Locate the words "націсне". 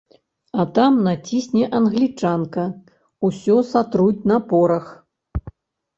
1.07-1.67